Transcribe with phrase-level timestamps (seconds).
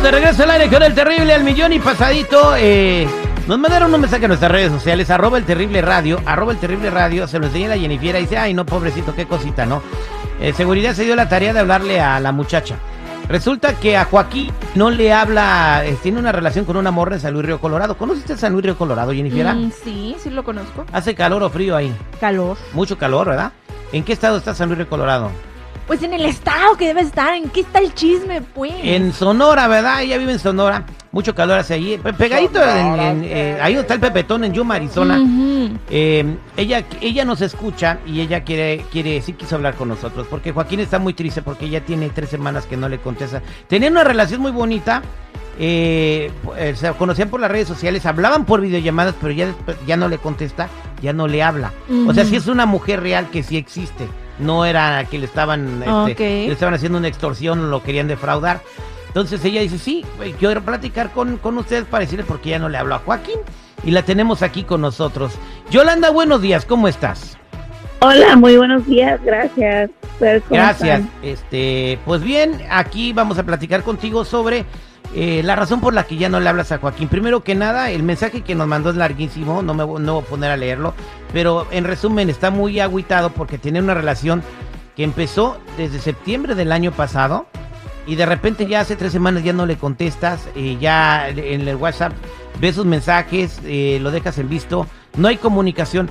[0.00, 2.54] Estamos de regreso al aire con el terrible al millón y pasadito.
[2.56, 3.06] Eh,
[3.46, 6.88] nos mandaron un mensaje a nuestras redes sociales, arroba el terrible radio, arroba el terrible
[6.88, 9.82] radio, se lo enseñé a la Jennifer y dice, ay no, pobrecito, qué cosita, ¿no?
[10.40, 12.76] Eh, seguridad se dio la tarea de hablarle a la muchacha.
[13.28, 17.20] Resulta que a Joaquín no le habla, eh, tiene una relación con una morra en
[17.20, 17.98] San Luis Río Colorado.
[17.98, 19.54] ¿Conoces San Luis Río Colorado, Jennifer?
[19.54, 20.86] Mm, sí, sí lo conozco.
[20.92, 21.94] ¿Hace calor o frío ahí?
[22.18, 22.56] Calor.
[22.72, 23.52] Mucho calor, ¿verdad?
[23.92, 25.30] ¿En qué estado está San Luis Río Colorado?
[25.90, 27.34] Pues en el estado que debe estar.
[27.34, 28.72] ¿En qué está el chisme, pues?
[28.80, 30.02] En Sonora, ¿verdad?
[30.02, 30.84] Ella vive en Sonora.
[31.10, 31.98] Mucho calor hace allí.
[31.98, 35.16] Pe- Pegadito, en, en, eh, ahí donde está el Pepetón, en Yuma, Arizona.
[35.90, 40.52] Eh, ella, ella nos escucha y ella quiere, quiere, sí quiso hablar con nosotros, porque
[40.52, 43.42] Joaquín está muy triste porque ya tiene tres semanas que no le contesta.
[43.66, 45.02] Tenían una relación muy bonita,
[45.58, 49.52] eh, eh, se conocían por las redes sociales, hablaban por videollamadas, pero ya,
[49.88, 50.68] ya no le contesta,
[51.02, 51.72] ya no le habla.
[52.06, 54.06] O sea, sí es una mujer real que sí existe.
[54.38, 58.60] No era que le estaban, este, le estaban haciendo una extorsión o lo querían defraudar.
[59.08, 60.04] Entonces ella dice, sí,
[60.38, 63.40] quiero platicar con, con ustedes para decirles por qué ya no le hablo a Joaquín.
[63.84, 65.32] Y la tenemos aquí con nosotros.
[65.70, 67.38] Yolanda, buenos días, ¿cómo estás?
[68.02, 69.90] Hola, muy buenos días, gracias.
[70.14, 71.00] ¿Ustedes cómo Gracias.
[71.00, 71.10] están?
[71.22, 74.64] Este, pues bien, aquí vamos a platicar contigo sobre
[75.14, 77.08] eh, la razón por la que ya no le hablas a Joaquín.
[77.08, 80.22] Primero que nada, el mensaje que nos mandó es larguísimo, no me voy, no voy
[80.22, 80.94] a poner a leerlo,
[81.32, 84.42] pero en resumen está muy agüitado porque tiene una relación
[84.96, 87.46] que empezó desde septiembre del año pasado
[88.06, 91.76] y de repente ya hace tres semanas ya no le contestas, eh, ya en el
[91.76, 92.12] WhatsApp
[92.60, 96.10] ves sus mensajes, eh, lo dejas en visto, no hay comunicación.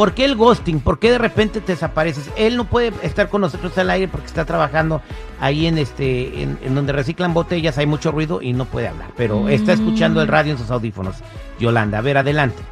[0.00, 0.80] ¿Por qué el ghosting?
[0.80, 2.30] ¿Por qué de repente te desapareces?
[2.38, 5.02] Él no puede estar con nosotros al aire porque está trabajando
[5.38, 9.10] ahí en este, en, en donde reciclan botellas, hay mucho ruido y no puede hablar,
[9.14, 11.16] pero está escuchando el radio en sus audífonos.
[11.58, 12.62] Yolanda, a ver, adelante.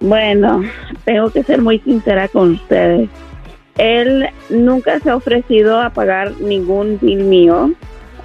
[0.00, 0.64] Bueno,
[1.04, 3.08] tengo que ser muy sincera con ustedes.
[3.78, 7.70] Él nunca se ha ofrecido a pagar ningún bill mío.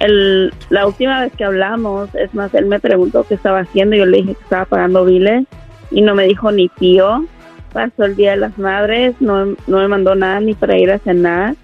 [0.00, 3.94] El, la última vez que hablamos, es más, él me preguntó qué estaba haciendo.
[3.94, 5.46] Yo le dije que estaba pagando biles
[5.92, 7.24] y no me dijo ni pío.
[7.76, 10.98] Pasó el Día de las Madres, no, no me mandó nada ni para ir a
[10.98, 11.56] cenar.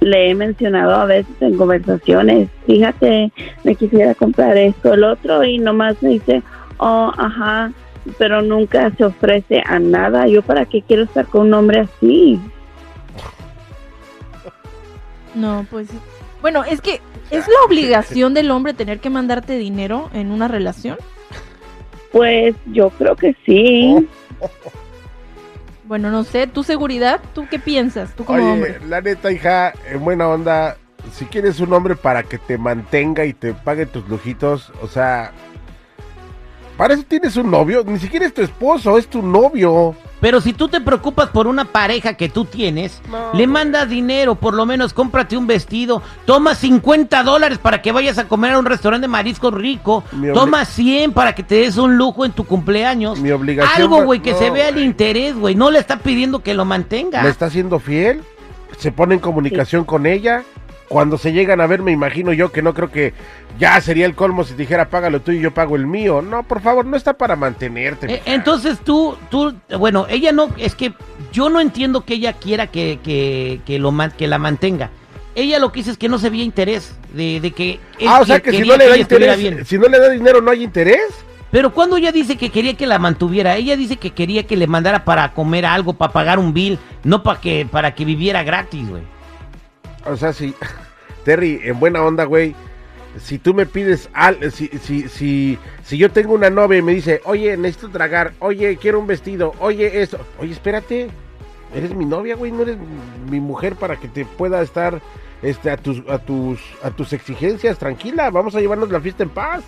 [0.00, 3.30] Le he mencionado a veces en conversaciones, fíjate,
[3.62, 6.42] me quisiera comprar esto, el otro, y nomás me dice,
[6.78, 7.70] oh, ajá,
[8.18, 10.26] pero nunca se ofrece a nada.
[10.26, 12.40] Yo para qué quiero estar con un hombre así.
[15.32, 15.90] No, pues.
[16.40, 17.00] Bueno, es que
[17.30, 20.98] es la obligación del hombre tener que mandarte dinero en una relación.
[22.10, 24.08] Pues yo creo que sí.
[25.92, 28.14] Bueno, no sé, tu seguridad, ¿tú qué piensas?
[28.16, 28.80] Tú como Oye, hombre.
[28.88, 30.78] la neta, hija, en buena onda,
[31.12, 35.32] si quieres un hombre para que te mantenga y te pague tus lujitos, o sea,
[36.76, 39.94] para eso tienes un novio, ni siquiera es tu esposo, es tu novio.
[40.22, 44.36] Pero si tú te preocupas por una pareja que tú tienes, No, le mandas dinero,
[44.36, 48.60] por lo menos cómprate un vestido, toma 50 dólares para que vayas a comer a
[48.60, 52.44] un restaurante de mariscos rico, toma 100 para que te des un lujo en tu
[52.44, 53.18] cumpleaños.
[53.18, 55.56] Mi obligación, Algo, güey, que no, se vea el interés, güey.
[55.56, 57.24] No le está pidiendo que lo mantenga.
[57.24, 58.22] Le está siendo fiel,
[58.78, 60.44] se pone en comunicación con ella.
[60.92, 63.14] Cuando se llegan a ver, me imagino yo que no creo que
[63.58, 66.20] ya sería el colmo si dijera págalo tú y yo pago el mío.
[66.20, 68.06] No, por favor, no está para mantenerte.
[68.06, 68.34] Eh, mija.
[68.34, 70.92] entonces tú, tú, bueno, ella no, es que
[71.32, 74.90] yo no entiendo que ella quiera que, que, que lo que la mantenga.
[75.34, 78.20] Ella lo que dice es que no se veía interés de, de que él ah,
[78.20, 79.64] o sea que- que si no le da interés, bien.
[79.64, 81.00] si no le da dinero, no hay interés.
[81.50, 84.66] Pero cuando ella dice que quería que la mantuviera, ella dice que quería que le
[84.66, 88.86] mandara para comer algo, para pagar un bill, no para que para que viviera gratis,
[88.86, 89.02] güey.
[90.06, 90.54] O sea, si,
[91.24, 92.54] Terry, en buena onda, güey,
[93.18, 96.94] si tú me pides al, si, si, si, si yo tengo una novia y me
[96.94, 101.10] dice, oye, necesito tragar, oye, quiero un vestido, oye, esto, oye, espérate,
[101.74, 102.76] eres mi novia, güey, no eres
[103.30, 105.00] mi mujer para que te pueda estar,
[105.42, 109.30] este, a tus, a tus, a tus exigencias, tranquila, vamos a llevarnos la fiesta en
[109.30, 109.62] paz.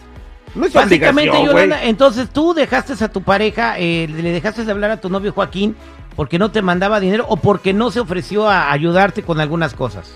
[0.55, 1.45] No es Básicamente.
[1.45, 5.33] Yolanda, entonces tú dejaste a tu pareja, eh, le dejaste de hablar a tu novio
[5.33, 5.75] Joaquín
[6.15, 10.15] porque no te mandaba dinero o porque no se ofreció a ayudarte con algunas cosas.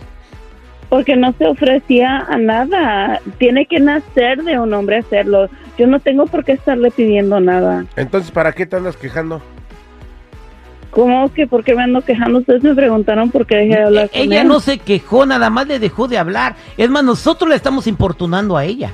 [0.89, 3.21] Porque no se ofrecía a nada.
[3.39, 5.49] Tiene que nacer de un hombre hacerlo.
[5.77, 7.85] Yo no tengo por qué estarle pidiendo nada.
[7.97, 9.43] Entonces, ¿para qué te andas quejando?
[10.91, 12.39] ¿Cómo que por qué me ando quejando?
[12.39, 14.49] Ustedes me preguntaron por qué dejé de hablar con ella él.
[14.49, 16.57] no se quejó, nada más le dejó de hablar.
[16.77, 18.93] Es más, nosotros le estamos importunando a ella.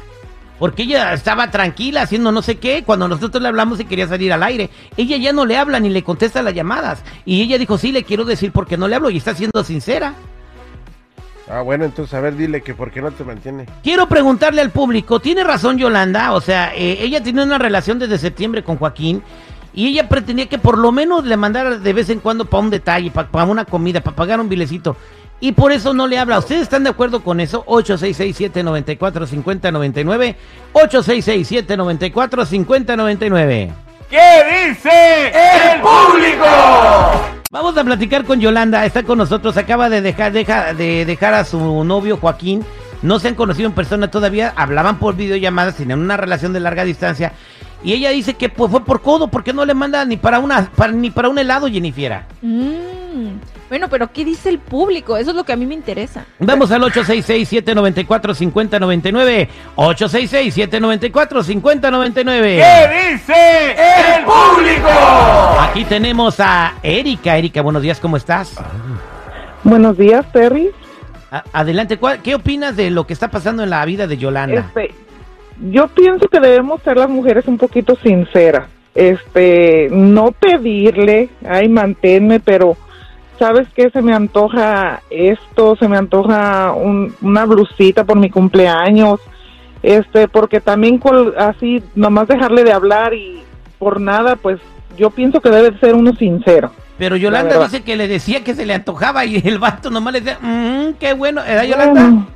[0.58, 2.82] Porque ella estaba tranquila haciendo no sé qué.
[2.85, 4.70] Cuando nosotros le hablamos y quería salir al aire.
[4.96, 7.05] Ella ya no le habla ni le contesta las llamadas.
[7.25, 9.11] Y ella dijo, sí, le quiero decir por qué no le hablo.
[9.11, 10.14] Y está siendo sincera.
[11.49, 13.67] Ah, bueno, entonces, a ver, dile que por qué no te mantiene.
[13.82, 16.32] Quiero preguntarle al público, ¿tiene razón Yolanda?
[16.32, 19.23] O sea, eh, ella tiene una relación desde septiembre con Joaquín
[19.75, 22.70] y ella pretendía que por lo menos le mandara de vez en cuando para un
[22.70, 24.96] detalle, para una comida, para pagar un bilecito.
[25.41, 26.38] y por eso no le habla.
[26.38, 27.62] ¿Ustedes están de acuerdo con eso?
[27.67, 30.37] 866-794-5099.
[30.73, 33.70] 866-794-5099.
[34.08, 37.33] ¿Qué dice el público?
[37.54, 41.44] Vamos a platicar con Yolanda, está con nosotros, acaba de dejar, deja- de dejar a
[41.44, 42.64] su novio Joaquín,
[43.00, 46.82] no se han conocido en persona todavía, hablaban por videollamadas, tenían una relación de larga
[46.82, 47.30] distancia,
[47.84, 50.69] y ella dice que pues, fue por codo, porque no le manda ni para una,
[50.75, 52.22] para- ni para un helado, Jennifer.
[52.42, 52.75] Mm,
[53.69, 55.16] Bueno, pero ¿qué dice el público?
[55.16, 56.25] Eso es lo que a mí me interesa.
[56.38, 62.42] Vamos al 866-794-5099, 866-794-5099.
[62.42, 63.76] ¿Qué dice
[64.16, 64.88] el público?
[65.60, 68.54] Aquí tenemos a Erika, Erika, buenos días, ¿cómo estás?
[69.62, 70.70] Buenos días, Terry.
[71.31, 74.60] A- adelante, ¿cuál- ¿qué opinas de lo que está pasando en la vida de Yolanda?
[74.75, 74.94] Este,
[75.70, 78.66] yo pienso que debemos ser las mujeres un poquito sinceras.
[78.94, 82.76] Este, no pedirle, ay, manténme, pero
[83.38, 83.90] ¿sabes qué?
[83.90, 89.20] Se me antoja esto, se me antoja un- una blusita por mi cumpleaños.
[89.82, 93.42] Este, porque también col- así, nomás dejarle de hablar y
[93.78, 94.58] por nada, pues
[94.96, 96.70] yo pienso que debe ser uno sincero.
[96.96, 100.20] Pero Yolanda dice que le decía que se le antojaba y el vato nomás le
[100.20, 101.42] decía, mmm, qué bueno.
[101.44, 102.00] ¿Era Yolanda?
[102.02, 102.26] Bueno,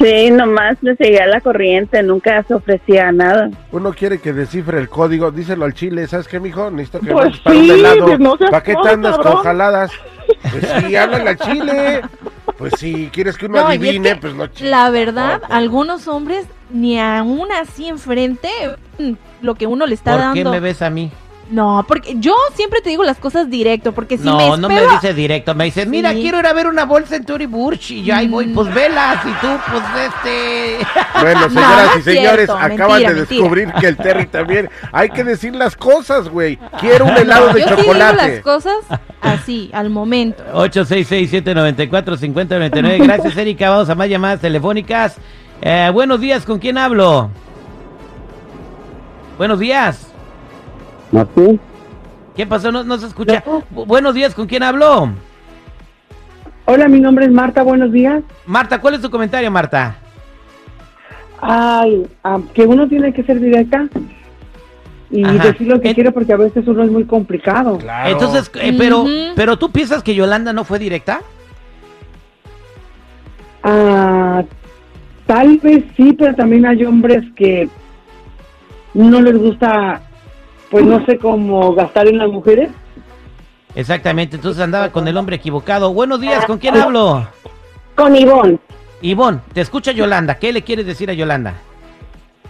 [0.00, 3.50] Sí, nomás me seguía la corriente, nunca se ofrecía nada.
[3.70, 6.70] Uno quiere que descifre el código, díselo al chile, ¿sabes qué, mijo?
[6.70, 8.06] Necesito que Pues para sí, un helado.
[8.06, 9.42] pues no ¿Para qué te andas con cabrón.
[9.42, 9.92] jaladas?
[10.50, 12.00] Pues sí, háblale al chile.
[12.56, 15.52] Pues si quieres que uno No, es adivine, que pues no ch- La verdad, tampoco.
[15.54, 18.48] algunos hombres ni aún así enfrente
[19.42, 20.34] lo que uno le está ¿Por dando.
[20.34, 21.10] qué me ves a mí?
[21.50, 24.76] No, porque yo siempre te digo las cosas directo, porque si no, me no me
[24.76, 25.52] espero- dice directo.
[25.56, 26.20] Me dice, mira, Sí.
[26.22, 27.90] quiero ir a ver una bolsa en Tory Burch.
[27.90, 28.54] Y yo ahí voy, Mm.
[28.54, 29.16] pues velas.
[29.26, 30.76] Y tú, pues este.
[31.20, 33.40] Bueno, No, señoras no y es señores, cierto, acaban mentira, de mentira.
[33.40, 34.70] descubrir que el Terry también.
[34.92, 36.56] Hay que decir las cosas, güey.
[36.80, 38.16] Quiero un helado de yo sí digo chocolate.
[38.16, 38.76] las cosas
[39.20, 40.44] así, al momento.
[40.54, 42.98] 866-794-5099.
[43.04, 43.70] Gracias, Erika.
[43.70, 45.16] Vamos a más llamadas telefónicas.
[45.62, 47.28] Eh, buenos días, ¿con quién hablo?
[49.36, 50.06] Buenos días.
[51.12, 51.60] Martín,
[52.36, 52.70] ¿Qué pasó?
[52.72, 53.42] No, no se escucha.
[53.44, 55.10] Bu- buenos días, ¿con quién hablo?
[56.66, 58.22] hola, mi nombre es Marta, buenos días.
[58.46, 59.96] Marta, ¿cuál es tu comentario, Marta?
[61.40, 63.88] Ay, ah, que uno tiene que ser directa
[65.10, 65.48] y Ajá.
[65.48, 67.78] decir lo que quiere porque a veces uno es muy complicado.
[67.78, 68.10] Claro.
[68.10, 69.04] Entonces, eh, pero,
[69.34, 71.22] pero tú piensas que Yolanda no fue directa?
[73.64, 74.44] Ah,
[75.26, 77.68] tal vez sí, pero también hay hombres que
[78.94, 80.02] no les gusta,
[80.70, 82.70] pues no sé cómo gastar en las mujeres.
[83.74, 85.92] Exactamente, entonces andaba con el hombre equivocado.
[85.92, 87.26] Buenos días, ¿con quién hablo?
[87.94, 88.58] Con Ivonne,
[89.02, 90.36] Ivonne, te escucha Yolanda.
[90.36, 91.54] ¿Qué le quieres decir a Yolanda?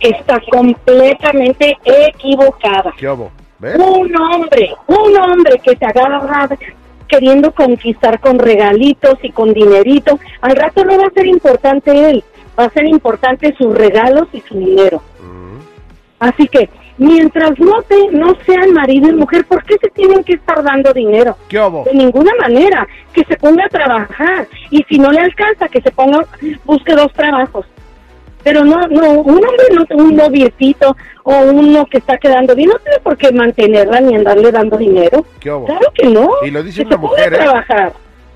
[0.00, 2.92] está completamente equivocada.
[2.96, 3.30] ¿Qué hubo?
[3.58, 3.76] ¿Ves?
[3.76, 6.48] Un hombre, un hombre que te agarra
[7.06, 12.24] queriendo conquistar con regalitos y con dinerito, al rato no va a ser importante él,
[12.58, 15.02] va a ser importante sus regalos y su dinero.
[15.20, 15.58] Mm.
[16.20, 20.34] Así que mientras no te, no sean marido y mujer, ¿por qué se tienen que
[20.34, 21.34] estar dando dinero?
[21.48, 21.82] ¿Qué hubo?
[21.84, 25.90] De ninguna manera, que se ponga a trabajar y si no le alcanza, que se
[25.90, 26.26] ponga,
[26.64, 27.64] busque dos trabajos.
[28.44, 32.78] Pero no, no, un hombre, no, un noviecito o uno que está quedando bien, no
[32.78, 35.24] tiene por qué mantenerla ni andarle dando dinero.
[35.40, 35.66] ¿Qué hubo?
[35.66, 36.28] Claro que no.
[36.44, 37.40] Y lo dice que una se ponga mujer, a ¿eh?
[37.40, 37.92] trabajar.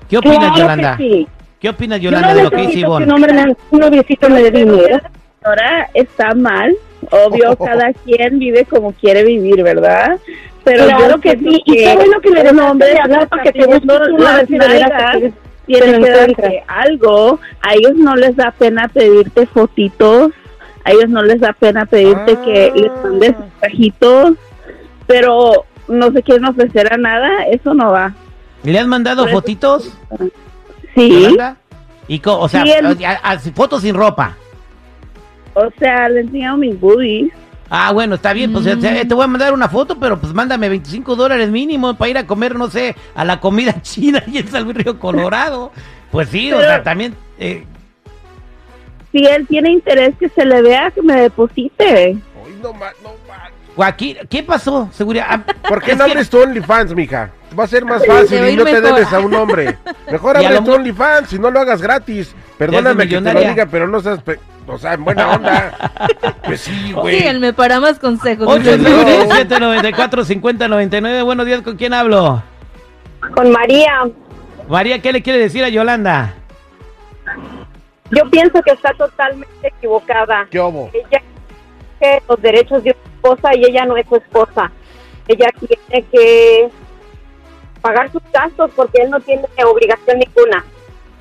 [0.09, 0.97] ¿Qué opinas, Claro Yolanda?
[0.97, 1.27] que sí.
[1.59, 3.05] ¿Qué opinas, Yo Yolanda, no de lo que dice que Ivonne?
[3.05, 4.99] un, hombre, un noviecito me dé dinero.
[5.43, 6.75] Ahora está mal,
[7.11, 10.17] obvio, cada quien vive como quiere vivir, ¿verdad?
[10.63, 12.99] Pero Claro yo que siento sí, y qué bueno que le un dejaste hombre de
[12.99, 15.33] hablar para que te te quedes-
[15.67, 17.39] tiene que lo darte algo.
[17.61, 20.31] A ellos no les da pena pedirte fotitos,
[20.83, 22.41] a ellos no les da pena pedirte Ah.
[22.45, 24.33] que les mandes mensajitos,
[25.07, 28.13] pero no se quieren ofrecer a nada, eso no va.
[28.63, 29.95] ¿Le has mandado fotitos,
[30.95, 31.35] Sí?
[32.07, 34.37] Y o sea, Sí, él- a- a- fotos sin ropa.
[35.55, 37.31] O sea, le enseño mis boobies.
[37.69, 39.07] Ah, bueno, está bien, pues Mm.
[39.07, 42.27] te voy a mandar una foto, pero pues mándame 25 dólares mínimo para ir a
[42.27, 45.71] comer, no sé, a la comida china y en San Río Colorado.
[46.11, 47.15] Pues sí, o sea, también...
[47.39, 47.65] eh,
[49.11, 51.83] Si él tiene interés que se le vea, que me deposite.
[52.09, 52.21] Ay,
[52.61, 53.09] no ma- no
[53.75, 54.89] Joaquín, ¿qué pasó?
[54.93, 55.25] Seguridad.
[55.29, 57.31] Ah, ¿Por qué es no que- abres tu OnlyFans, mija?
[57.57, 59.77] Va a ser más fácil y no te debes a un hombre.
[60.11, 62.35] Mejor Y a abre lo tu OnlyFans y no lo hagas gratis.
[62.57, 63.49] Perdóname que te lo millonaria.
[63.49, 64.21] diga, pero no seas...
[64.21, 65.73] pe- O sea, en buena onda.
[66.43, 67.19] Pues sí, güey.
[67.19, 68.47] Síganme para más consejos.
[68.47, 71.23] 866-794-5099.
[71.23, 72.41] Buenos días, ¿con quién hablo?
[73.35, 74.03] Con María,
[74.67, 76.33] María, ¿qué le quiere decir a Yolanda?
[78.11, 80.45] yo pienso que está totalmente equivocada.
[80.51, 80.91] ¿Qué hubo?
[80.93, 81.21] ella
[81.99, 84.71] tiene los derechos de esposa y ella no es su esposa.
[85.27, 86.69] Ella tiene que
[87.81, 90.63] pagar sus gastos porque él no tiene obligación ninguna.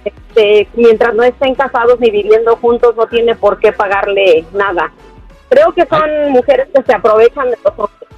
[0.04, 4.92] este, mientras no estén casados ni viviendo juntos, no tiene por qué pagarle nada.
[5.48, 8.08] Creo que son mujeres que se aprovechan de los hombres.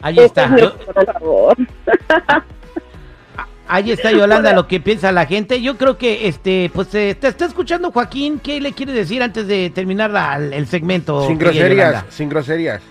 [0.00, 0.44] Ahí está.
[0.56, 1.56] es Yo- por favor.
[3.68, 5.62] Ahí está Yolanda lo que piensa la gente.
[5.62, 8.38] Yo creo que este, pues eh, te está escuchando Joaquín.
[8.38, 11.26] ¿Qué le quiere decir antes de terminar la- el segmento?
[11.26, 12.06] Sin groserías, Yolanda?
[12.10, 12.82] sin groserías.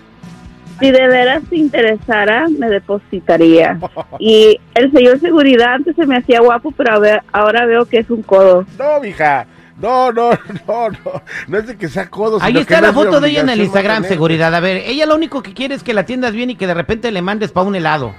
[0.80, 3.78] Si de veras te interesara, me depositaría.
[4.18, 7.98] Y el señor seguridad antes se me hacía guapo, pero a ver- ahora veo que
[7.98, 8.64] es un codo.
[8.78, 9.46] No, mija.
[9.80, 10.30] No, no,
[10.68, 11.22] no, no.
[11.48, 12.38] No es de que sea codo.
[12.40, 14.54] Ahí sino está que la foto de ella en el Instagram, seguridad.
[14.54, 16.74] A ver, ella lo único que quiere es que la atiendas bien y que de
[16.74, 18.12] repente le mandes para un helado.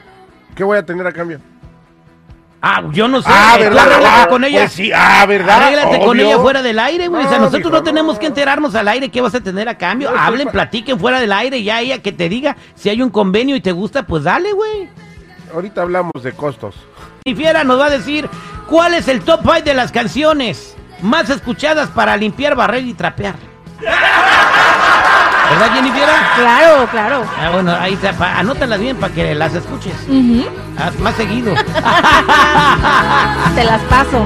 [0.55, 1.39] ¿Qué voy a tener a cambio?
[2.65, 3.27] Ah, yo no sé.
[3.29, 3.83] Ah, eh, ¿verdad?
[3.91, 4.59] arréglate Ah, con ella.
[4.61, 5.61] pues sí, ah, ¿verdad?
[5.63, 7.25] Arréglate con ella fuera del aire, güey.
[7.25, 9.77] o sea, No, nosotros no tenemos que enterarnos al aire qué vas a tener a
[9.77, 10.09] cambio.
[10.09, 13.01] No, estoy Hablen, pa- platiquen fuera del aire, ya ella que te diga si hay
[13.01, 14.87] un convenio y te gusta, pues dale, güey.
[15.53, 16.75] Ahorita hablamos de costos.
[17.25, 18.29] Y Fiera nos va a decir
[18.69, 23.35] cuál es el top 5 de las canciones más escuchadas para limpiar, barrer y trapear.
[25.53, 25.91] ¿Verdad, Jenny?
[25.91, 27.23] Claro, claro.
[27.39, 28.39] Ah, bueno, ahí está.
[28.39, 29.93] anótalas bien para que las escuches.
[30.99, 31.53] Más seguido.
[33.55, 34.25] Te las paso.